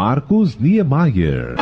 Marcos 0.00 0.58
Niemeyer. 0.58 1.56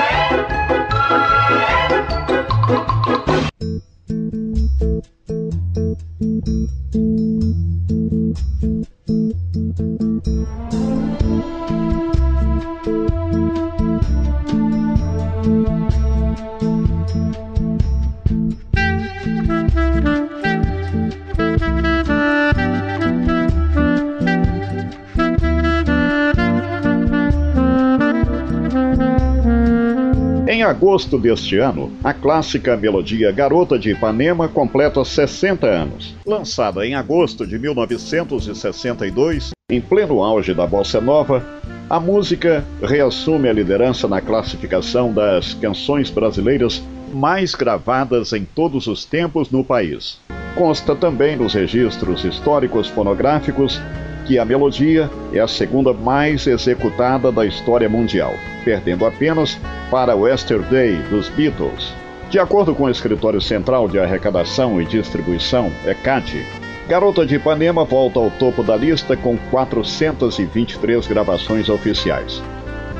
Agosto 30.78 31.18
deste 31.18 31.58
ano, 31.58 31.90
a 32.04 32.14
clássica 32.14 32.76
melodia 32.76 33.32
Garota 33.32 33.76
de 33.76 33.90
Ipanema 33.90 34.46
completa 34.46 35.04
60 35.04 35.66
anos. 35.66 36.14
Lançada 36.24 36.86
em 36.86 36.94
agosto 36.94 37.44
de 37.44 37.58
1962, 37.58 39.50
em 39.68 39.80
pleno 39.80 40.22
auge 40.22 40.54
da 40.54 40.64
bossa 40.68 41.00
nova, 41.00 41.44
a 41.90 41.98
música 41.98 42.64
reassume 42.80 43.48
a 43.48 43.52
liderança 43.52 44.06
na 44.06 44.20
classificação 44.20 45.12
das 45.12 45.52
canções 45.52 46.10
brasileiras 46.10 46.80
mais 47.12 47.56
gravadas 47.56 48.32
em 48.32 48.44
todos 48.44 48.86
os 48.86 49.04
tempos 49.04 49.50
no 49.50 49.64
país. 49.64 50.20
Consta 50.54 50.94
também 50.94 51.34
nos 51.36 51.54
registros 51.54 52.24
históricos 52.24 52.86
fonográficos 52.86 53.80
que 54.28 54.38
a 54.38 54.44
melodia 54.44 55.10
é 55.32 55.40
a 55.40 55.48
segunda 55.48 55.94
mais 55.94 56.46
executada 56.46 57.32
da 57.32 57.46
história 57.46 57.88
mundial, 57.88 58.34
perdendo 58.62 59.06
apenas 59.06 59.58
para 59.90 60.12
Yesterday 60.14 60.96
dos 61.08 61.30
Beatles. 61.30 61.94
De 62.28 62.38
acordo 62.38 62.74
com 62.74 62.84
o 62.84 62.90
Escritório 62.90 63.40
Central 63.40 63.88
de 63.88 63.98
Arrecadação 63.98 64.82
e 64.82 64.84
Distribuição, 64.84 65.72
ECAD, 65.86 66.44
Garota 66.86 67.24
de 67.24 67.36
Ipanema 67.36 67.84
volta 67.84 68.18
ao 68.18 68.30
topo 68.30 68.62
da 68.62 68.76
lista 68.76 69.16
com 69.16 69.38
423 69.50 71.06
gravações 71.06 71.70
oficiais. 71.70 72.42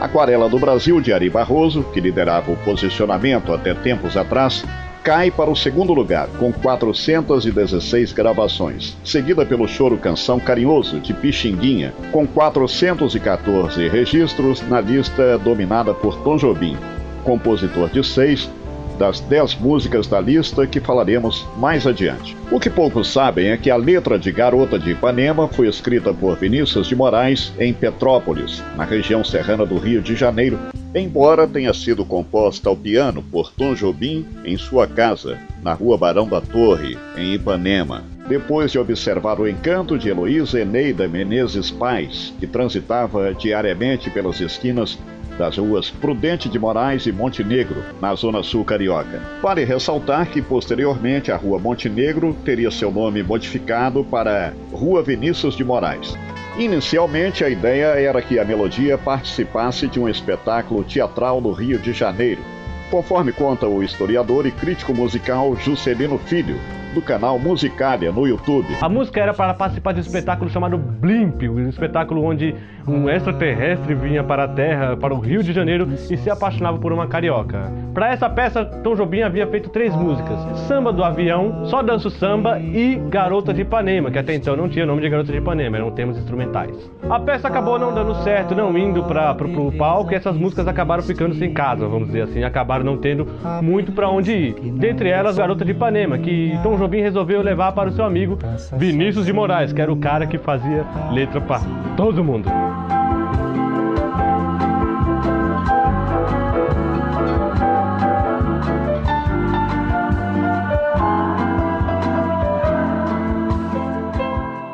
Aquarela 0.01 0.49
do 0.49 0.59
Brasil 0.59 0.99
de 0.99 1.13
Ari 1.13 1.29
Barroso, 1.29 1.83
que 1.93 2.01
liderava 2.01 2.51
o 2.51 2.57
posicionamento 2.57 3.53
até 3.53 3.75
tempos 3.75 4.17
atrás, 4.17 4.65
cai 5.03 5.31
para 5.31 5.51
o 5.51 5.57
segundo 5.57 5.93
lugar, 5.93 6.29
com 6.39 6.53
416 6.53 8.13
gravações, 8.13 8.97
seguida 9.05 9.45
pelo 9.45 9.67
Choro 9.67 9.97
Canção 9.97 10.39
Carinhoso, 10.39 11.01
de 11.01 11.15
Pixinguinha, 11.15 11.95
com 12.13 12.27
414 12.27 13.89
registros 13.89 14.63
na 14.69 14.81
lista 14.81 15.39
dominada 15.39 15.95
por 15.95 16.17
Tom 16.23 16.37
Jobim, 16.37 16.77
compositor 17.25 17.89
de 17.91 18.05
seis 18.05 18.51
das 18.99 19.21
dez 19.21 19.55
músicas 19.55 20.07
da 20.07 20.21
lista 20.21 20.67
que 20.67 20.81
falaremos 20.81 21.47
mais 21.57 21.87
adiante. 21.87 22.37
O 22.51 22.59
que 22.59 22.69
poucos 22.69 23.13
sabem 23.13 23.49
é 23.49 23.57
que 23.57 23.71
a 23.71 23.77
letra 23.77 24.19
de 24.19 24.33
Garota 24.33 24.79
de 24.79 24.91
Ipanema 24.91 25.49
foi 25.49 25.69
escrita 25.69 26.13
por 26.13 26.37
Vinícius 26.37 26.89
de 26.89 26.97
Moraes 26.97 27.53
em 27.59 27.73
Petrópolis, 27.73 28.63
na 28.77 28.85
região 28.85 29.23
serrana 29.23 29.65
do 29.65 29.79
Rio 29.79 30.03
de 30.03 30.17
Janeiro, 30.17 30.59
embora 30.95 31.47
tenha 31.47 31.73
sido 31.73 32.05
composta 32.05 32.69
ao 32.69 32.77
piano 32.77 33.23
por 33.23 33.53
Tom 33.53 33.75
Jobim 33.75 34.27
em 34.45 34.57
sua 34.57 34.87
casa, 34.87 35.39
na 35.63 35.73
rua 35.73 35.97
Barão 35.97 36.27
da 36.27 36.41
Torre, 36.41 36.99
em 37.17 37.35
Ipanema. 37.35 38.03
Depois 38.29 38.71
de 38.73 38.79
observar 38.79 39.41
o 39.41 39.49
encanto 39.49 39.97
de 39.97 40.09
Heloísa 40.11 40.61
Eneida 40.61 41.09
Menezes 41.09 41.71
Pais, 41.71 42.35
que 42.39 42.47
transitava 42.47 43.33
diariamente 43.33 44.11
pelas 44.11 44.39
esquinas 44.41 44.99
das 45.39 45.57
ruas 45.57 45.89
Prudente 45.89 46.49
de 46.49 46.59
Moraes 46.59 47.07
e 47.07 47.13
Montenegro, 47.13 47.83
na 48.01 48.15
zona 48.15 48.43
sul 48.43 48.65
carioca. 48.65 49.23
Vale 49.41 49.65
ressaltar 49.65 50.27
que 50.27 50.43
posteriormente 50.43 51.31
a 51.31 51.37
Rua 51.37 51.59
Montenegro 51.59 52.37
teria 52.45 52.71
seu 52.71 52.91
nome 52.91 53.23
modificado 53.23 54.05
para 54.05 54.53
Rua 54.73 55.03
Vinícius 55.03 55.57
de 55.57 55.65
Moraes. 55.65 56.15
Inicialmente, 56.59 57.45
a 57.45 57.49
ideia 57.49 57.87
era 58.01 58.21
que 58.21 58.39
a 58.39 58.45
melodia 58.45 58.99
participasse 58.99 59.87
de 59.87 60.01
um 60.01 60.09
espetáculo 60.09 60.83
teatral 60.83 61.41
no 61.41 61.53
Rio 61.53 61.79
de 61.79 61.93
Janeiro, 61.93 62.43
conforme 62.91 63.31
conta 63.31 63.69
o 63.69 63.83
historiador 63.83 64.45
e 64.45 64.51
crítico 64.51 64.93
musical 64.93 65.55
Juscelino 65.55 66.19
Filho, 66.19 66.59
do 66.99 67.03
canal 67.03 67.39
Musicália 67.39 68.11
no 68.11 68.27
YouTube. 68.27 68.67
A 68.81 68.89
música 68.89 69.21
era 69.21 69.33
para 69.33 69.55
participar 69.55 69.93
de 69.93 70.01
um 70.01 70.03
espetáculo 70.03 70.51
chamado 70.51 70.77
Blimp, 70.77 71.43
um 71.43 71.69
espetáculo 71.69 72.25
onde 72.25 72.55
um 72.87 73.09
extraterrestre 73.09 73.95
vinha 73.95 74.25
para 74.25 74.45
a 74.45 74.49
Terra, 74.49 74.97
para 74.97 75.15
o 75.15 75.21
Rio 75.21 75.43
de 75.43 75.53
Janeiro 75.53 75.89
e 75.93 76.17
se 76.17 76.31
apaixonava 76.31 76.79
por 76.79 76.93
uma 76.93 77.07
carioca. 77.07 77.71
Para 77.95 78.13
essa 78.13 78.29
peça, 78.29 78.65
Tom 78.65 78.95
Jobim 78.95 79.23
havia 79.23 79.47
feito 79.47 79.69
três 79.71 79.95
músicas: 79.95 80.39
Samba 80.67 80.93
do 80.93 81.05
Avião, 81.05 81.67
Só 81.67 81.83
Danço 81.83 82.11
Samba 82.11 82.59
e 82.59 82.97
Garota 83.09 83.53
de 83.53 83.63
Ipanema, 83.63 84.11
que 84.11 84.19
até 84.19 84.35
então 84.35 84.57
não 84.57 84.69
tinha 84.69 84.87
nome 84.87 85.03
de 85.03 85.09
Garota 85.09 85.31
de 85.31 85.39
Ipanema, 85.39 85.77
eram 85.77 85.91
termos 85.91 86.17
instrumentais. 86.19 86.91
A 87.09 87.21
peça 87.21 87.49
acabou 87.49 87.79
não 87.79 87.95
dando 87.95 88.15
certo, 88.23 88.55
não 88.55 88.77
indo 88.77 89.05
para 89.05 89.37
o 89.45 89.73
palco 89.73 90.13
e 90.13 90.17
essas 90.17 90.37
músicas 90.37 90.67
acabaram 90.67 91.03
ficando 91.03 91.35
sem 91.35 91.53
casa, 91.53 91.87
vamos 91.87 92.09
dizer 92.09 92.23
assim, 92.23 92.43
acabaram 92.43 92.85
não 92.85 92.97
tendo 92.97 93.27
muito 93.63 93.93
para 93.93 94.09
onde 94.09 94.33
ir. 94.33 94.55
Dentre 94.73 95.09
elas, 95.09 95.37
Garota 95.37 95.65
de 95.65 95.73
Ipanema, 95.73 96.19
que 96.19 96.59
Tom 96.63 96.77
Jobim 96.77 96.88
resolveu 96.97 97.43
levar 97.43 97.73
para 97.73 97.91
o 97.91 97.93
seu 97.93 98.05
amigo 98.05 98.39
Vinícius 98.77 99.27
de 99.27 99.33
Moraes, 99.33 99.73
que 99.73 99.81
era 99.81 99.93
o 99.93 99.97
cara 99.97 100.27
que 100.27 100.39
fazia 100.39 100.87
letra 101.13 101.41
para 101.41 101.61
todo 101.97 102.25
mundo. 102.25 102.49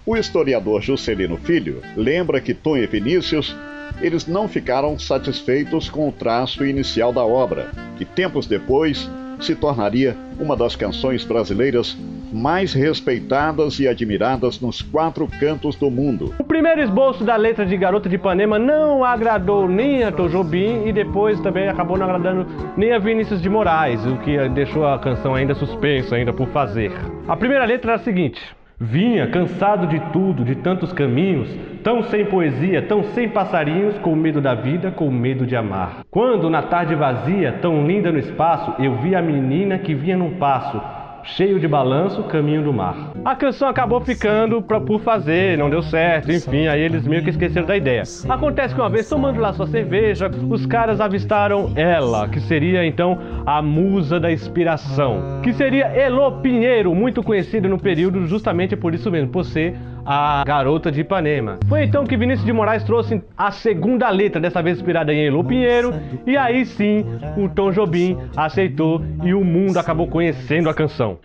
O 0.07 0.17
historiador 0.17 0.81
Juscelino 0.81 1.37
Filho 1.37 1.83
lembra 1.97 2.41
que 2.41 2.55
Tom 2.55 2.77
e 2.77 2.87
Vinícius 2.87 3.57
eles 4.01 4.27
não 4.27 4.47
ficaram 4.47 4.99
satisfeitos 4.99 5.89
com 5.89 6.09
o 6.09 6.13
traço 6.13 6.65
inicial 6.65 7.13
da 7.13 7.25
obra, 7.25 7.71
que 7.97 8.05
tempos 8.05 8.47
depois 8.47 9.11
se 9.41 9.55
tornaria 9.55 10.17
uma 10.39 10.57
das 10.57 10.77
canções 10.77 11.25
brasileiras 11.25 11.97
mais 12.33 12.73
respeitadas 12.73 13.79
e 13.79 13.87
admiradas 13.87 14.61
nos 14.61 14.83
quatro 14.83 15.29
cantos 15.39 15.77
do 15.77 15.91
mundo. 15.91 16.35
O 16.39 16.45
primeiro 16.45 16.81
esboço 16.81 17.23
da 17.23 17.37
letra 17.37 17.65
de 17.65 17.77
Garota 17.77 18.09
de 18.09 18.17
Ipanema 18.17 18.59
não 18.59 19.05
agradou 19.05 19.69
nem 19.69 20.03
a 20.03 20.11
Tom 20.11 20.29
Jobim 20.29 20.87
e 20.87 20.93
depois 20.93 21.39
também 21.41 21.69
acabou 21.69 21.97
não 21.97 22.07
agradando 22.07 22.47
nem 22.77 22.93
a 22.93 22.99
Vinícius 22.99 23.41
de 23.41 23.49
Moraes, 23.49 24.05
o 24.05 24.17
que 24.19 24.49
deixou 24.49 24.87
a 24.87 24.99
canção 24.99 25.35
ainda 25.35 25.55
suspensa 25.55 26.17
ainda 26.17 26.33
por 26.33 26.49
fazer. 26.49 26.93
A 27.29 27.37
primeira 27.37 27.65
letra 27.65 27.93
era 27.93 28.01
a 28.01 28.05
seguinte: 28.05 28.41
Vinha 28.79 29.29
cansado 29.29 29.87
de 29.87 30.01
tudo, 30.13 30.45
de 30.45 30.57
tantos 30.57 30.93
caminhos, 30.93 31.49
tão 31.83 32.03
sem 32.05 32.25
poesia, 32.25 32.83
tão 32.83 33.05
sem 33.05 33.29
passarinhos, 33.29 33.97
com 33.99 34.17
medo 34.17 34.41
da 34.41 34.55
vida, 34.55 34.91
com 34.91 35.11
medo 35.11 35.47
de 35.47 35.55
amar. 35.55 36.05
Quando, 36.11 36.51
na 36.51 36.63
tarde 36.63 36.95
vazia, 36.95 37.53
tão 37.63 37.87
linda 37.87 38.11
no 38.11 38.19
espaço, 38.19 38.75
eu 38.83 38.97
vi 38.97 39.15
a 39.15 39.23
menina 39.23 39.79
que 39.79 39.95
vinha 39.95 40.17
num 40.17 40.35
passo, 40.39 40.81
cheio 41.25 41.59
de 41.59 41.67
balanço, 41.67 42.23
caminho 42.25 42.63
do 42.63 42.73
mar. 42.73 43.13
A 43.25 43.35
canção 43.35 43.69
acabou 43.69 44.01
ficando 44.01 44.61
pra, 44.63 44.81
por 44.81 45.01
fazer, 45.01 45.57
não 45.59 45.71
deu 45.71 45.83
certo, 45.83 46.31
enfim, 46.31 46.67
aí 46.67 46.81
eles 46.81 47.07
meio 47.07 47.23
que 47.23 47.31
esqueceram 47.31 47.67
da 47.67 47.77
ideia. 47.77 48.03
Acontece 48.29 48.75
que 48.75 48.81
uma 48.81 48.91
vez, 48.91 49.09
tomando 49.09 49.41
lá 49.41 49.53
sua 49.53 49.67
cerveja, 49.67 50.31
os 50.49 50.67
caras 50.67 51.01
avistaram 51.01 51.73
ela, 51.75 52.29
que 52.29 52.41
seria 52.41 52.85
então 52.85 53.19
a 53.47 53.63
musa 53.63 54.21
da 54.21 54.31
inspiração, 54.31 55.41
que 55.43 55.53
seria 55.53 55.87
Elo 55.87 56.41
Pinheiro, 56.41 56.95
muito 56.95 57.23
conhecida 57.23 57.69
no 57.69 57.79
período 57.79 58.27
justamente 58.27 58.77
por 58.77 58.95
isso 58.95 59.11
mesmo, 59.11 59.31
por 59.31 59.45
ser 59.45 59.77
a 60.05 60.45
garota 60.45 60.91
de 60.91 61.01
Ipanema. 61.01 61.59
Foi 61.69 61.85
então 61.85 62.05
que 62.05 62.17
Vinícius 62.17 62.45
de 62.45 62.53
Moraes 62.53 62.85
trouxe 62.85 63.23
a 63.37 63.51
segunda 63.51 64.09
letra, 64.11 64.41
dessa 64.41 64.63
vez 64.63 64.79
inspirada 64.79 65.13
em 65.13 65.27
Elo 65.27 65.45
Pinheiro, 65.45 65.95
e 66.27 66.37
aí 66.37 66.67
sim 66.67 67.05
o 67.37 67.49
Tom 67.49 67.71
Jobim 67.73 68.17
aceitou 68.37 69.03
e 69.23 69.35
o 69.35 69.45
mundo 69.45 69.79
acabou 69.79 70.07
conhecendo 70.07 70.69
a 70.69 70.75
canção. 70.75 71.19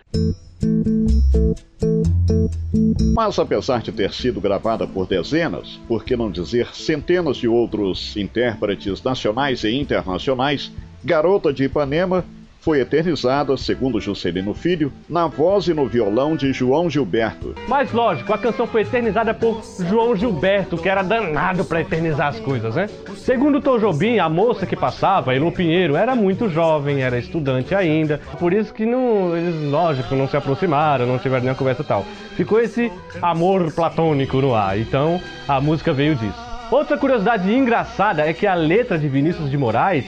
Mas 3.14 3.38
apesar 3.38 3.82
de 3.82 3.92
ter 3.92 4.12
sido 4.12 4.40
gravada 4.40 4.86
por 4.86 5.06
dezenas, 5.06 5.80
por 5.86 6.04
que 6.04 6.16
não 6.16 6.30
dizer 6.30 6.68
centenas 6.74 7.36
de 7.36 7.48
outros 7.48 8.16
intérpretes 8.16 9.02
nacionais 9.02 9.64
e 9.64 9.74
internacionais, 9.74 10.72
Garota 11.04 11.52
de 11.52 11.64
Ipanema 11.64 12.24
foi 12.60 12.80
eternizada, 12.80 13.56
segundo 13.56 14.00
Juscelino 14.00 14.54
Filho, 14.54 14.92
na 15.08 15.26
voz 15.26 15.66
e 15.66 15.74
no 15.74 15.86
violão 15.86 16.36
de 16.36 16.52
João 16.52 16.90
Gilberto. 16.90 17.54
Mas 17.66 17.90
lógico, 17.92 18.32
a 18.32 18.38
canção 18.38 18.66
foi 18.66 18.82
eternizada 18.82 19.32
por 19.32 19.62
João 19.88 20.14
Gilberto, 20.14 20.76
que 20.76 20.88
era 20.88 21.02
danado 21.02 21.64
para 21.64 21.80
eternizar 21.80 22.28
as 22.28 22.38
coisas, 22.38 22.74
né? 22.74 22.88
Segundo 23.16 23.60
Tom 23.60 23.78
Jobim, 23.78 24.18
a 24.18 24.28
moça 24.28 24.66
que 24.66 24.76
passava, 24.76 25.34
Elo 25.34 25.50
Pinheiro, 25.50 25.96
era 25.96 26.14
muito 26.14 26.48
jovem, 26.48 27.02
era 27.02 27.18
estudante 27.18 27.74
ainda, 27.74 28.20
por 28.38 28.52
isso 28.52 28.74
que 28.74 28.84
não, 28.84 29.36
eles, 29.36 29.70
lógico, 29.70 30.14
não 30.14 30.28
se 30.28 30.36
aproximaram, 30.36 31.06
não 31.06 31.18
tiveram 31.18 31.44
nenhuma 31.44 31.58
conversa 31.58 31.82
tal. 31.82 32.04
Ficou 32.36 32.60
esse 32.60 32.92
amor 33.22 33.72
platônico 33.72 34.40
no 34.40 34.54
ar, 34.54 34.78
então 34.78 35.20
a 35.48 35.60
música 35.60 35.92
veio 35.92 36.14
disso. 36.14 36.50
Outra 36.70 36.96
curiosidade 36.96 37.52
engraçada 37.52 38.28
é 38.28 38.32
que 38.32 38.46
a 38.46 38.54
letra 38.54 38.98
de 38.98 39.08
Vinícius 39.08 39.50
de 39.50 39.58
Moraes, 39.58 40.04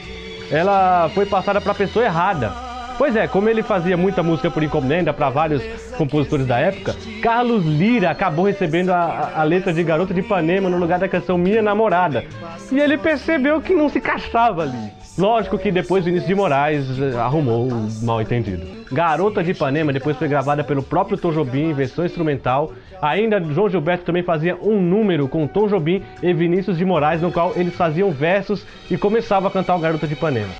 ela 0.51 1.09
foi 1.13 1.25
passada 1.25 1.59
para 1.59 1.71
a 1.71 1.75
pessoa 1.75 2.05
errada. 2.05 2.73
Pois 2.97 3.15
é, 3.15 3.27
como 3.27 3.49
ele 3.49 3.63
fazia 3.63 3.97
muita 3.97 4.21
música 4.21 4.51
por 4.51 4.61
encomenda 4.61 5.11
para 5.11 5.29
vários 5.29 5.63
compositores 5.97 6.45
da 6.45 6.59
época, 6.59 6.95
Carlos 7.21 7.65
Lira 7.65 8.11
acabou 8.11 8.45
recebendo 8.45 8.91
a, 8.91 9.31
a, 9.35 9.43
letra 9.43 9.73
de 9.73 9.83
Garota 9.83 10.13
de 10.13 10.19
Ipanema 10.19 10.69
no 10.69 10.77
lugar 10.77 10.99
da 10.99 11.07
canção 11.07 11.37
Minha 11.37 11.61
Namorada. 11.61 12.23
E 12.71 12.79
ele 12.79 12.97
percebeu 12.97 13.61
que 13.61 13.73
não 13.73 13.89
se 13.89 13.99
caçava 13.99 14.61
ali. 14.61 14.91
Lógico 15.15 15.59
que 15.59 15.71
depois 15.71 16.03
Vinícius 16.03 16.27
de 16.27 16.33
Moraes 16.33 16.85
eh, 16.99 17.15
arrumou 17.15 17.67
o 17.67 18.03
mal 18.03 18.19
entendido. 18.19 18.65
Garota 18.91 19.43
de 19.43 19.51
Ipanema 19.51 19.93
depois 19.93 20.17
foi 20.17 20.27
gravada 20.27 20.63
pelo 20.63 20.81
próprio 20.81 21.17
Tom 21.17 21.31
Jobim 21.31 21.69
em 21.69 21.73
versão 21.73 22.03
instrumental. 22.03 22.73
Ainda 22.99 23.39
João 23.39 23.69
Gilberto 23.69 24.05
também 24.05 24.23
fazia 24.23 24.55
um 24.55 24.81
número 24.81 25.27
com 25.27 25.45
Tom 25.45 25.67
Jobim 25.67 26.01
e 26.21 26.33
Vinícius 26.33 26.79
de 26.79 26.85
Moraes, 26.85 27.21
no 27.21 27.31
qual 27.31 27.53
eles 27.55 27.75
faziam 27.75 28.09
versos 28.09 28.65
e 28.89 28.97
começavam 28.97 29.49
a 29.49 29.51
cantar 29.51 29.75
o 29.75 29.79
Garota 29.79 30.07
de 30.07 30.13
Ipanema. 30.13 30.53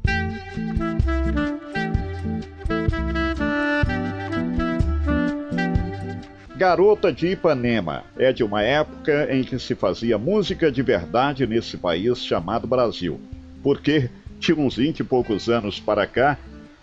Garota 6.56 7.12
de 7.12 7.30
Ipanema 7.30 8.04
é 8.16 8.32
de 8.32 8.44
uma 8.44 8.62
época 8.62 9.28
em 9.32 9.44
que 9.44 9.58
se 9.58 9.74
fazia 9.74 10.20
música 10.20 10.72
de 10.72 10.84
verdade 10.84 11.48
nesse 11.48 11.76
país 11.76 12.20
chamado 12.24 12.68
Brasil. 12.68 13.20
Porque 13.64 14.10
de 14.51 14.54
uns 14.60 14.75
20 14.75 15.00
e 15.00 15.04
poucos 15.04 15.48
anos 15.48 15.80
para 15.80 16.06
cá, 16.06 16.38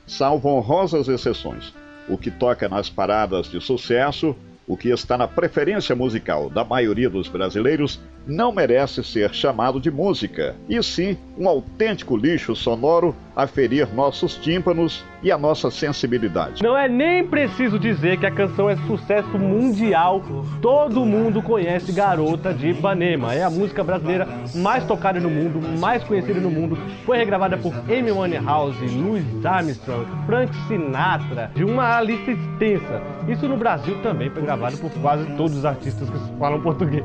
salvo 0.06 0.48
honrosas 0.48 1.08
exceções. 1.08 1.74
O 2.08 2.16
que 2.16 2.30
toca 2.30 2.68
nas 2.68 2.88
paradas 2.88 3.50
de 3.50 3.60
sucesso, 3.60 4.34
o 4.66 4.76
que 4.76 4.88
está 4.88 5.18
na 5.18 5.28
preferência 5.28 5.94
musical 5.94 6.48
da 6.48 6.64
maioria 6.64 7.10
dos 7.10 7.28
brasileiros, 7.28 8.00
não 8.26 8.52
merece 8.52 9.02
ser 9.02 9.32
chamado 9.34 9.81
de 9.81 9.90
música, 9.90 10.55
e 10.69 10.82
sim 10.82 11.17
um 11.38 11.49
autêntico 11.49 12.17
lixo 12.17 12.55
sonoro 12.55 13.14
a 13.34 13.46
ferir 13.46 13.88
nossos 13.94 14.37
tímpanos 14.37 15.05
e 15.22 15.31
a 15.31 15.38
nossa 15.38 15.70
sensibilidade. 15.70 16.62
Não 16.62 16.76
é 16.76 16.88
nem 16.88 17.26
preciso 17.26 17.78
dizer 17.78 18.19
que 18.19 18.26
a 18.26 18.31
canção 18.31 18.69
é 18.69 18.76
sucesso 18.87 19.38
mundial. 19.38 20.22
Todo 20.61 21.05
mundo 21.05 21.43
conhece 21.43 21.93
Garota 21.93 22.52
de 22.52 22.70
Ipanema. 22.70 23.34
É 23.34 23.43
a 23.43 23.50
música 23.50 23.82
brasileira 23.82 24.28
mais 24.55 24.84
tocada 24.84 25.20
no 25.20 25.31
mundo, 25.31 25.61
mais 25.78 26.02
conhecida 26.05 26.40
no 26.40 26.50
mundo. 26.50 26.78
Foi 27.05 27.16
regravada 27.16 27.56
por 27.56 27.73
Amy 27.90 28.11
Winehouse, 28.11 28.84
Louis 28.87 29.25
Armstrong, 29.44 30.06
Frank 30.26 30.55
Sinatra, 30.69 31.50
de 31.55 31.64
uma 31.64 32.00
lista 32.02 32.31
extensa. 32.31 33.02
Isso 33.28 33.49
no 33.49 33.56
Brasil 33.56 34.00
também 34.02 34.31
foi 34.31 34.43
gravado 34.43 34.76
por 34.78 34.90
quase 35.00 35.25
todos 35.37 35.56
os 35.56 35.64
artistas 35.64 36.08
que 36.08 36.38
falam 36.38 36.61
português. 36.61 37.05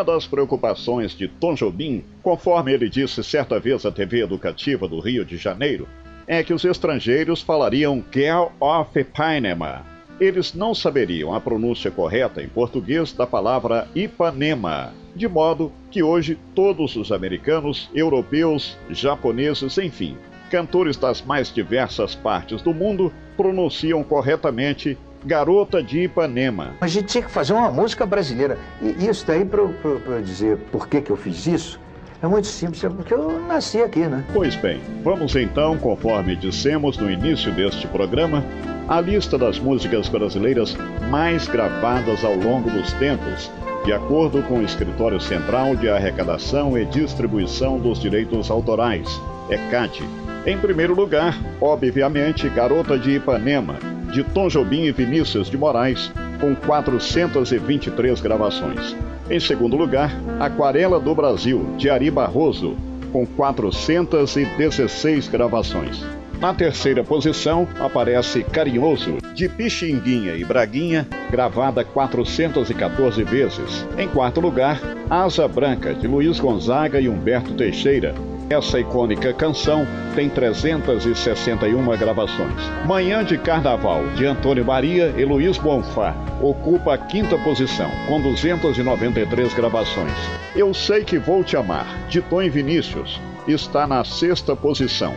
Uma 0.00 0.14
das 0.14 0.26
preocupações 0.26 1.14
de 1.14 1.28
Tom 1.28 1.54
Jobim, 1.54 2.02
conforme 2.22 2.72
ele 2.72 2.88
disse 2.88 3.22
certa 3.22 3.60
vez 3.60 3.84
à 3.84 3.92
TV 3.92 4.22
Educativa 4.22 4.88
do 4.88 4.98
Rio 4.98 5.26
de 5.26 5.36
Janeiro, 5.36 5.86
é 6.26 6.42
que 6.42 6.54
os 6.54 6.64
estrangeiros 6.64 7.42
falariam 7.42 8.02
Girl 8.10 8.46
of 8.58 8.98
Ipanema. 8.98 9.84
Eles 10.18 10.54
não 10.54 10.74
saberiam 10.74 11.34
a 11.34 11.38
pronúncia 11.38 11.90
correta 11.90 12.42
em 12.42 12.48
português 12.48 13.12
da 13.12 13.26
palavra 13.26 13.88
Ipanema, 13.94 14.94
de 15.14 15.28
modo 15.28 15.70
que 15.90 16.02
hoje 16.02 16.38
todos 16.54 16.96
os 16.96 17.12
americanos, 17.12 17.90
europeus, 17.94 18.78
japoneses, 18.88 19.76
enfim, 19.76 20.16
cantores 20.50 20.96
das 20.96 21.20
mais 21.20 21.52
diversas 21.52 22.14
partes 22.14 22.62
do 22.62 22.72
mundo 22.72 23.12
pronunciam 23.36 24.02
corretamente 24.02 24.96
Garota 25.24 25.82
de 25.82 26.04
Ipanema. 26.04 26.74
A 26.80 26.86
gente 26.86 27.06
tinha 27.06 27.22
que 27.22 27.30
fazer 27.30 27.52
uma 27.52 27.70
música 27.70 28.06
brasileira. 28.06 28.58
E 28.80 29.06
isso 29.06 29.26
daí, 29.26 29.44
para 29.44 29.60
eu 29.60 30.22
dizer 30.22 30.56
por 30.72 30.88
que, 30.88 31.00
que 31.00 31.10
eu 31.10 31.16
fiz 31.16 31.46
isso, 31.46 31.80
é 32.22 32.26
muito 32.26 32.46
simples, 32.46 32.84
é 32.84 32.88
porque 32.88 33.14
eu 33.14 33.40
nasci 33.46 33.80
aqui, 33.80 34.00
né? 34.00 34.22
Pois 34.34 34.54
bem, 34.54 34.80
vamos 35.02 35.34
então, 35.36 35.78
conforme 35.78 36.36
dissemos 36.36 36.98
no 36.98 37.10
início 37.10 37.50
deste 37.50 37.86
programa, 37.86 38.44
a 38.88 39.00
lista 39.00 39.38
das 39.38 39.58
músicas 39.58 40.08
brasileiras 40.08 40.76
mais 41.08 41.48
gravadas 41.48 42.22
ao 42.22 42.34
longo 42.34 42.68
dos 42.70 42.92
tempos, 42.94 43.50
de 43.86 43.92
acordo 43.94 44.42
com 44.42 44.58
o 44.58 44.62
Escritório 44.62 45.18
Central 45.18 45.74
de 45.76 45.88
Arrecadação 45.88 46.76
e 46.76 46.84
Distribuição 46.84 47.78
dos 47.78 47.98
Direitos 47.98 48.50
Autorais, 48.50 49.08
ECAD. 49.48 50.29
Em 50.46 50.56
primeiro 50.56 50.94
lugar, 50.94 51.38
obviamente, 51.60 52.48
Garota 52.48 52.98
de 52.98 53.16
Ipanema, 53.16 53.76
de 54.10 54.24
Tom 54.24 54.48
Jobim 54.48 54.84
e 54.84 54.92
Vinícius 54.92 55.50
de 55.50 55.58
Moraes, 55.58 56.10
com 56.40 56.54
423 56.54 58.20
gravações. 58.20 58.96
Em 59.28 59.38
segundo 59.38 59.76
lugar, 59.76 60.10
Aquarela 60.40 60.98
do 60.98 61.14
Brasil, 61.14 61.74
de 61.76 61.90
Ari 61.90 62.10
Barroso, 62.10 62.74
com 63.12 63.26
416 63.26 65.28
gravações. 65.28 66.02
Na 66.40 66.54
terceira 66.54 67.04
posição 67.04 67.68
aparece 67.78 68.42
Carinhoso, 68.42 69.18
de 69.34 69.46
Pixinguinha 69.46 70.34
e 70.34 70.42
Braguinha, 70.42 71.06
gravada 71.30 71.84
414 71.84 73.22
vezes. 73.24 73.86
Em 73.98 74.08
quarto 74.08 74.40
lugar, 74.40 74.80
Asa 75.10 75.46
Branca, 75.46 75.92
de 75.92 76.06
Luiz 76.06 76.40
Gonzaga 76.40 76.98
e 76.98 77.10
Humberto 77.10 77.52
Teixeira, 77.52 78.14
essa 78.50 78.80
icônica 78.80 79.32
canção 79.32 79.86
tem 80.16 80.28
361 80.28 81.96
gravações. 81.96 82.60
Manhã 82.84 83.24
de 83.24 83.38
Carnaval, 83.38 84.04
de 84.16 84.26
Antônio 84.26 84.64
Maria 84.64 85.14
e 85.16 85.24
Luiz 85.24 85.56
Bonfá, 85.56 86.16
ocupa 86.42 86.94
a 86.94 86.98
quinta 86.98 87.38
posição, 87.38 87.88
com 88.08 88.20
293 88.20 89.54
gravações. 89.54 90.12
Eu 90.56 90.74
Sei 90.74 91.04
Que 91.04 91.16
Vou 91.16 91.44
Te 91.44 91.56
Amar, 91.56 91.86
de 92.08 92.20
Tom 92.22 92.50
Vinícius, 92.50 93.20
está 93.46 93.86
na 93.86 94.02
sexta 94.02 94.56
posição, 94.56 95.14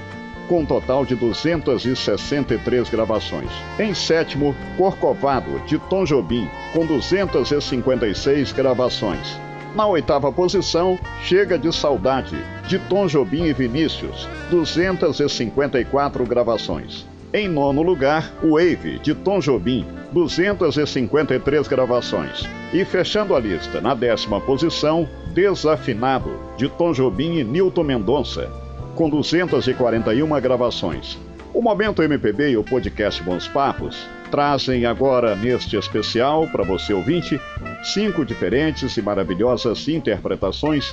com 0.48 0.60
um 0.60 0.66
total 0.66 1.04
de 1.04 1.16
263 1.16 2.88
gravações. 2.88 3.50
Em 3.80 3.96
sétimo, 3.96 4.56
Corcovado, 4.78 5.60
de 5.66 5.80
Tom 5.80 6.06
Jobim, 6.06 6.48
com 6.72 6.86
256 6.86 8.52
gravações. 8.52 9.40
Na 9.76 9.88
oitava 9.88 10.32
posição, 10.32 11.00
Chega 11.24 11.58
de 11.58 11.74
Saudade, 11.74 12.38
de 12.68 12.78
Tom 12.78 13.08
Jobim 13.08 13.46
e 13.46 13.54
Vinícius, 13.54 14.28
254 14.52 16.24
gravações. 16.26 17.08
Em 17.34 17.48
nono 17.48 17.82
lugar, 17.82 18.32
Wave, 18.44 19.00
de 19.00 19.16
Tom 19.16 19.40
Jobim, 19.40 19.84
253 20.12 21.68
gravações. 21.68 22.48
E 22.72 22.86
fechando 22.86 23.36
a 23.36 23.40
lista, 23.40 23.82
na 23.82 23.96
décima 23.96 24.40
posição, 24.40 25.10
Desafinado, 25.34 26.40
de 26.56 26.70
Tom 26.70 26.94
Jobim 26.94 27.40
e 27.40 27.44
Nilton 27.44 27.84
Mendonça, 27.84 28.52
com 28.94 29.10
241 29.10 30.40
gravações. 30.40 31.18
O 31.52 31.64
Momento 31.64 32.04
MPB 32.04 32.52
e 32.52 32.58
o 32.58 32.64
podcast 32.64 33.24
Bons 33.24 33.48
Papos 33.48 34.08
trazem 34.34 34.84
agora 34.84 35.36
neste 35.36 35.78
especial, 35.78 36.48
para 36.48 36.64
você 36.64 36.92
ouvinte, 36.92 37.40
cinco 37.84 38.26
diferentes 38.26 38.98
e 38.98 39.02
maravilhosas 39.04 39.88
interpretações 39.88 40.92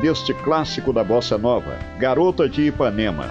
deste 0.00 0.32
clássico 0.32 0.90
da 0.90 1.04
bossa 1.04 1.36
nova, 1.36 1.76
Garota 1.98 2.48
de 2.48 2.68
Ipanema. 2.68 3.28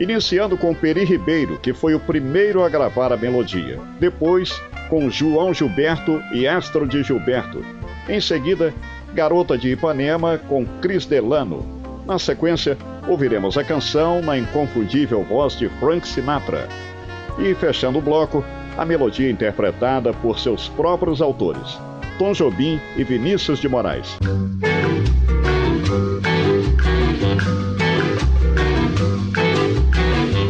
Iniciando 0.00 0.56
com 0.56 0.74
Peri 0.74 1.04
Ribeiro, 1.04 1.58
que 1.58 1.74
foi 1.74 1.94
o 1.94 2.00
primeiro 2.00 2.64
a 2.64 2.68
gravar 2.70 3.12
a 3.12 3.16
melodia. 3.18 3.78
Depois, 4.00 4.58
com 4.88 5.10
João 5.10 5.52
Gilberto 5.52 6.22
e 6.32 6.48
Astro 6.48 6.88
de 6.88 7.02
Gilberto. 7.02 7.62
Em 8.08 8.22
seguida, 8.22 8.72
Garota 9.12 9.58
de 9.58 9.70
Ipanema 9.70 10.38
com 10.48 10.64
Cris 10.80 11.04
Delano. 11.04 11.62
Na 12.06 12.18
sequência, 12.18 12.78
ouviremos 13.06 13.58
a 13.58 13.64
canção 13.64 14.22
na 14.22 14.38
inconfundível 14.38 15.22
voz 15.24 15.58
de 15.58 15.68
Frank 15.78 16.08
Sinatra. 16.08 16.66
E 17.38 17.54
fechando 17.54 17.98
o 17.98 18.02
bloco, 18.02 18.42
a 18.78 18.84
melodia 18.84 19.28
interpretada 19.28 20.12
por 20.12 20.38
seus 20.38 20.68
próprios 20.68 21.20
autores, 21.20 21.78
Tom 22.16 22.32
Jobim 22.32 22.80
e 22.96 23.02
Vinícius 23.02 23.58
de 23.58 23.68
Moraes. 23.68 24.16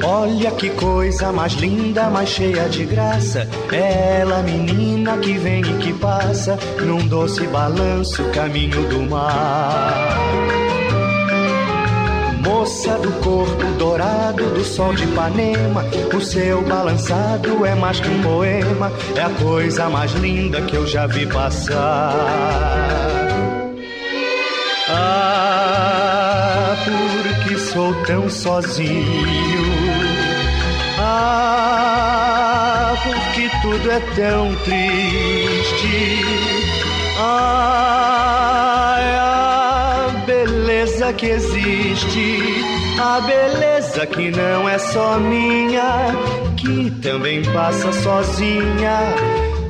Olha 0.05 0.51
que 0.53 0.69
coisa 0.71 1.33
mais 1.33 1.55
linda, 1.55 2.11
mais 2.11 2.29
cheia 2.29 2.69
de 2.69 2.85
graça. 2.85 3.49
É 3.73 4.21
ela, 4.21 4.43
menina 4.43 5.17
que 5.17 5.33
vem 5.39 5.63
e 5.63 5.79
que 5.79 5.93
passa, 5.95 6.59
num 6.85 7.07
doce 7.09 7.47
balanço, 7.47 8.23
caminho 8.31 8.87
do 8.89 9.03
mar 9.03 10.58
moça 12.39 12.99
do 12.99 13.13
corpo 13.21 13.65
dourado 13.79 14.45
do 14.55 14.65
sol 14.65 14.95
de 14.95 15.05
Ipanema. 15.05 15.85
O 16.15 16.21
seu 16.21 16.63
balançado 16.63 17.65
é 17.65 17.75
mais 17.75 18.01
que 18.01 18.09
um 18.09 18.23
poema, 18.23 18.93
é 19.17 19.21
a 19.23 19.31
coisa 19.31 19.89
mais 19.89 20.13
linda 20.13 20.61
que 20.63 20.77
eu 20.77 20.87
já 20.87 21.07
vi 21.07 21.27
passar. 21.27 22.15
Ah, 24.91 26.77
porque 26.85 27.59
sou 27.59 27.95
tão 28.05 28.29
sozinho? 28.29 29.65
Ah, 30.99 32.95
porque 33.03 33.51
tudo 33.63 33.91
é 33.91 34.01
tão 34.17 34.55
triste. 34.65 36.25
Ai, 37.21 38.98
a 38.98 38.98
beleza 41.09 41.13
que 41.13 41.27
existe, 41.27 42.65
a 43.01 43.21
beleza 43.21 44.07
que 44.07 44.31
não 44.31 44.69
é 44.69 44.79
só 44.79 45.19
minha, 45.19 46.15
que 46.57 46.91
também 47.03 47.43
passa 47.53 47.93
sozinha 47.93 49.15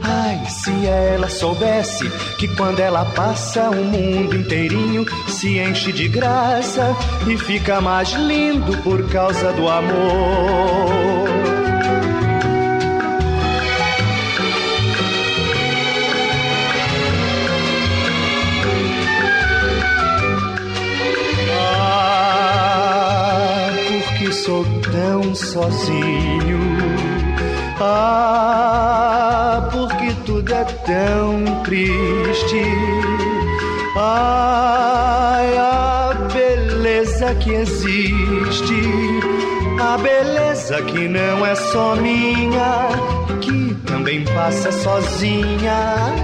Ai, 0.02 0.42
se 0.46 0.86
ela 0.86 1.28
soubesse 1.28 2.08
que 2.38 2.48
quando 2.56 2.80
ela 2.80 3.04
passa 3.04 3.68
o 3.68 3.84
mundo 3.84 4.36
inteirinho 4.36 5.04
se 5.28 5.58
enche 5.58 5.92
de 5.92 6.08
graça 6.08 6.96
e 7.26 7.36
fica 7.36 7.80
mais 7.80 8.10
lindo 8.12 8.76
por 8.78 9.06
causa 9.10 9.52
do 9.52 9.68
amor. 9.68 11.27
Tão 24.98 25.32
sozinho. 25.34 26.58
Ah, 27.80 29.68
porque 29.70 30.12
tudo 30.26 30.52
é 30.52 30.64
tão 30.64 31.62
triste. 31.62 32.62
Ai, 33.96 35.56
a 35.56 36.14
beleza 36.32 37.34
que 37.36 37.50
existe, 37.50 38.82
a 39.80 39.96
beleza 39.98 40.82
que 40.82 41.08
não 41.08 41.46
é 41.46 41.54
só 41.54 41.94
minha, 41.94 42.88
que 43.40 43.76
também 43.98 44.24
passa 44.24 44.70
sozinha. 44.70 46.14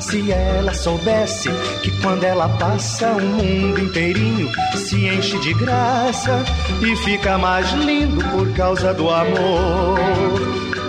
Se 0.00 0.30
ela 0.30 0.72
soubesse 0.72 1.50
que 1.82 1.90
quando 2.00 2.22
ela 2.22 2.48
passa 2.48 3.08
o 3.12 3.20
mundo 3.20 3.80
inteirinho 3.80 4.50
se 4.76 5.08
enche 5.08 5.38
de 5.40 5.54
graça 5.54 6.44
e 6.80 6.96
fica 6.96 7.36
mais 7.36 7.70
lindo 7.72 8.24
por 8.30 8.48
causa 8.52 8.94
do 8.94 9.10
amor. 9.10 9.98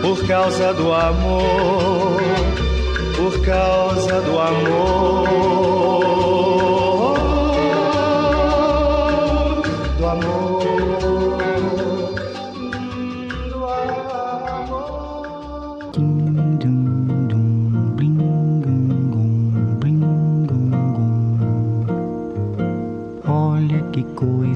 Por 0.02 0.28
causa 0.28 0.74
do 0.74 0.94
amor, 0.94 2.22
por 3.16 3.42
causa 3.44 4.22
do 4.22 4.40
amor, 4.40 6.05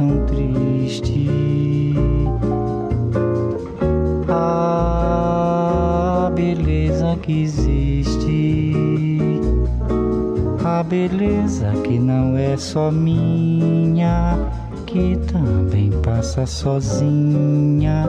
Tão 0.00 0.24
triste. 0.24 1.28
A 4.28 5.52
beleza 6.34 7.18
que 7.20 7.42
existe, 7.42 8.82
a 10.64 10.82
beleza 10.82 11.70
que 11.84 11.98
não 11.98 12.34
é 12.38 12.56
só 12.56 12.90
minha, 12.90 14.38
que 14.86 15.18
também 15.30 15.90
passa 16.02 16.46
sozinha. 16.46 18.08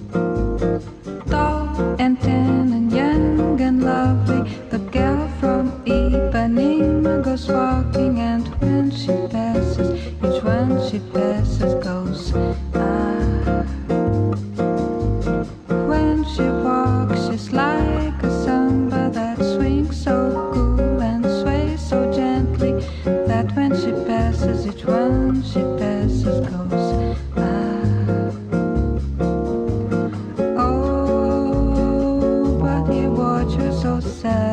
outside. 34.03 34.50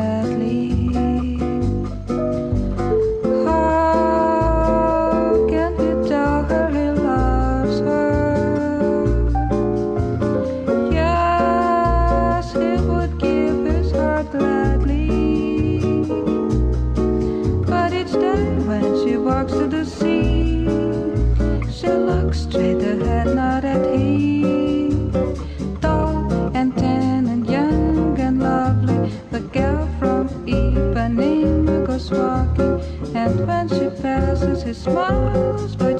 Smiles, 34.79 35.75
but 35.75 35.98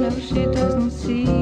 No, 0.00 0.10
she 0.20 0.44
doesn't 0.46 0.90
see. 0.90 1.41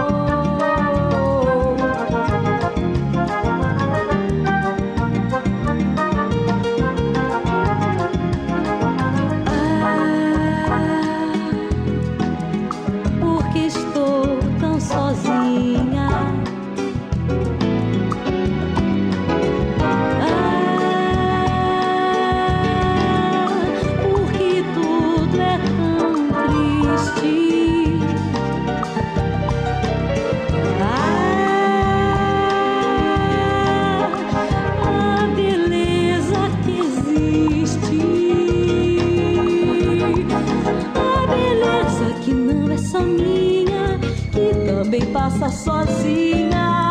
Passa 45.11 45.49
sozinha. 45.49 46.90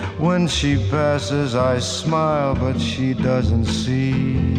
when 0.21 0.47
she 0.47 0.77
passes, 0.89 1.55
I 1.55 1.79
smile, 1.79 2.55
but 2.55 2.79
she 2.79 3.13
doesn't 3.13 3.65
see. 3.65 4.57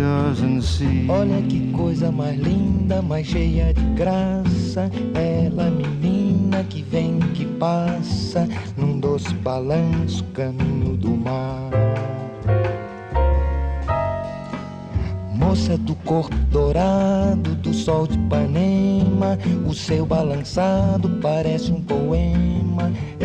doesn't 0.00 0.62
see. 0.62 1.06
Olha 1.10 1.42
que 1.42 1.70
coisa 1.72 2.10
mais 2.10 2.38
linda, 2.40 3.02
mais 3.02 3.26
cheia 3.26 3.74
de 3.74 3.82
graça. 3.94 4.90
Ela, 5.14 5.70
menina 5.70 6.64
que 6.64 6.82
vem, 6.82 7.18
que 7.34 7.44
passa, 7.44 8.48
num 8.76 8.98
doce 8.98 9.34
balanço, 9.34 10.24
caminho 10.32 10.96
do 10.96 11.10
mar. 11.10 11.70
Moça 15.34 15.76
do 15.76 15.94
corpo 15.96 16.34
dourado, 16.50 17.54
do 17.56 17.74
sol 17.74 18.06
de 18.06 18.14
Ipanema, 18.14 19.38
o 19.66 19.74
seu 19.74 20.06
balançado 20.06 21.10
parece 21.20 21.72
um 21.72 21.82
poema. 21.82 22.69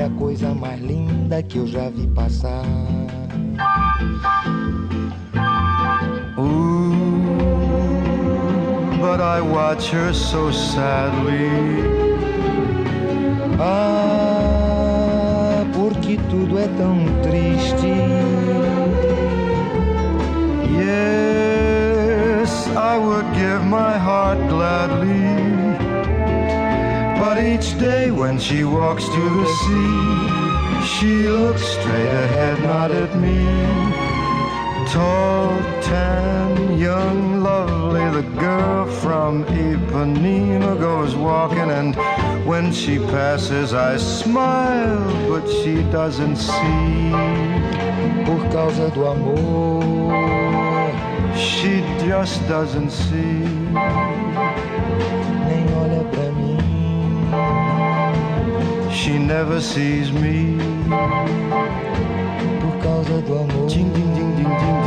A 0.06 0.10
coisa 0.20 0.54
mais 0.54 0.80
linda 0.80 1.42
que 1.42 1.58
eu 1.58 1.66
já 1.66 1.90
vi 1.90 2.06
passar. 2.06 2.64
Ooh, 6.38 6.94
but 9.02 9.20
I 9.20 9.42
watch 9.42 9.92
her 9.92 10.14
so 10.14 10.52
sadly. 10.52 11.82
Ah, 13.60 13.96
porque 15.74 16.20
tudo 16.30 16.60
é 16.60 16.68
tão 16.78 17.04
triste. 17.24 17.88
Yes, 20.78 22.52
I 22.78 22.96
would 23.00 23.26
give 23.34 23.66
my 23.66 23.98
heart 23.98 24.38
gladly. 24.50 25.65
But 27.26 27.44
each 27.44 27.76
day 27.80 28.12
when 28.12 28.38
she 28.38 28.64
walks 28.64 29.06
to 29.06 29.24
the 29.38 29.48
sea, 29.62 30.86
she 30.94 31.28
looks 31.28 31.64
straight 31.64 32.14
ahead, 32.26 32.62
not 32.62 32.92
at 32.92 33.16
me. 33.18 33.40
Tall, 34.94 35.50
tan, 35.82 36.78
young, 36.78 37.42
lovely, 37.42 38.08
the 38.12 38.30
girl 38.40 38.86
from 39.02 39.44
Ipanema 39.46 40.80
goes 40.80 41.16
walking, 41.16 41.72
and 41.72 41.96
when 42.46 42.72
she 42.72 43.00
passes, 43.00 43.74
I 43.74 43.98
smile, 43.98 45.04
but 45.28 45.50
she 45.50 45.82
doesn't 45.92 46.36
see. 46.36 47.10
Por 48.24 48.40
causa 48.52 48.92
do 48.92 49.04
amor, 49.04 49.82
She 51.36 51.82
just 52.06 52.48
doesn't 52.48 52.92
see. 52.92 53.46
She 58.92 59.20
never 59.20 59.62
sees 59.62 60.12
me. 60.12 60.58
Por 62.62 62.78
causa 62.82 63.22
do 63.22 63.34
amor. 63.38 63.68
Ding, 63.68 63.92
ding, 63.94 64.14
ding, 64.16 64.85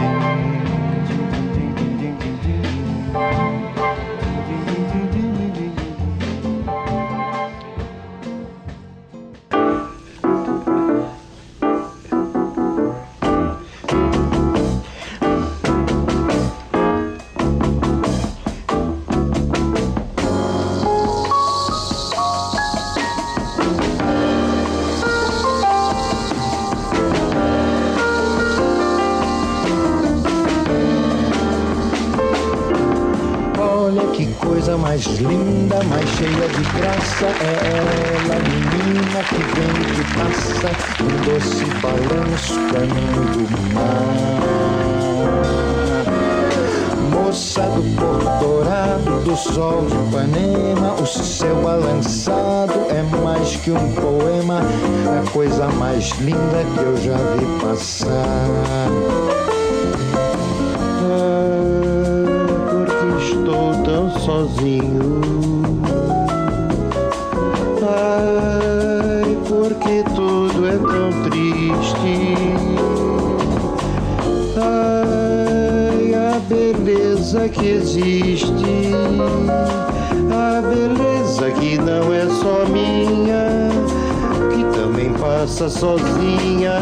graça. 37.09 37.27
É 37.27 37.77
ela, 37.77 38.37
menina 38.42 39.21
que 39.25 39.42
vem 39.55 39.75
que 39.94 40.05
passa, 40.14 40.71
um 41.03 41.09
doce 41.25 41.64
balanço 41.81 42.55
caminho 42.73 43.25
do 43.33 43.44
mar. 43.75 44.09
Moça 47.11 47.62
do 47.62 47.83
corpo 47.97 48.31
dourado, 48.40 49.11
do 49.25 49.37
sol 49.37 49.87
de 49.87 49.94
Ipanema, 49.94 50.94
o 51.01 51.07
céu 51.07 51.57
balançado 51.62 52.87
é 52.90 53.03
mais 53.23 53.57
que 53.57 53.71
um 53.71 53.92
poema, 53.92 54.61
a 55.18 55.31
coisa 55.31 55.68
mais 55.68 56.11
linda 56.21 56.64
que 56.75 56.81
eu 56.81 56.97
já 56.97 57.16
vi 57.16 57.47
passar. 57.61 58.49
porque 62.87 63.35
estou 63.35 63.83
tão 63.85 64.11
sozinho. 64.21 65.38
Existe, 77.79 78.93
a 80.31 80.61
beleza 80.61 81.51
que 81.53 81.79
não 81.79 82.12
é 82.12 82.27
só 82.27 82.67
minha, 82.67 83.71
que 84.51 84.64
também 84.77 85.12
passa 85.12 85.69
sozinha. 85.69 86.73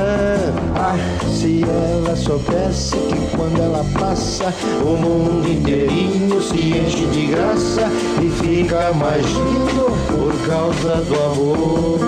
Ah, 0.74 0.96
se 1.28 1.62
ela 1.64 2.16
soubesse 2.16 2.96
que 2.96 3.36
quando 3.36 3.60
ela 3.60 3.84
passa, 3.98 4.52
o 4.82 4.96
mundo 4.96 5.48
inteirinho 5.48 6.40
se 6.40 6.56
enche 6.56 7.06
de 7.06 7.26
graça 7.26 7.90
e 8.22 8.30
fica 8.30 8.92
mais 8.94 9.24
lindo 9.26 9.92
por 10.08 10.32
causa 10.46 10.96
do 11.04 11.14
amor, 11.14 11.98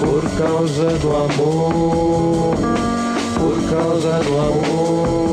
por 0.00 0.22
causa 0.36 0.98
do 0.98 1.16
amor, 1.16 2.56
por 3.38 3.70
causa 3.70 4.18
do 4.24 4.38
amor. 4.38 5.27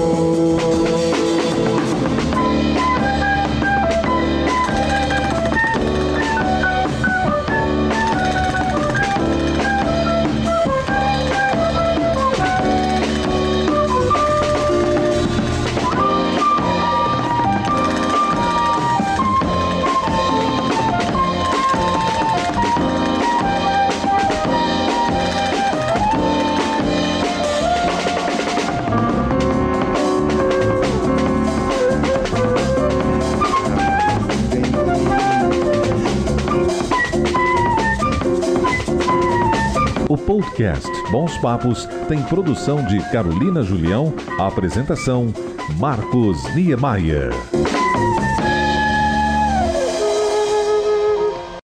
Podcast 40.66 41.12
Bons 41.12 41.38
Papos 41.38 41.86
tem 42.08 42.22
produção 42.24 42.84
de 42.86 43.00
Carolina 43.12 43.62
Julião, 43.62 44.14
apresentação 44.40 45.32
Marcos 45.78 46.44
Niemeyer. 46.56 47.30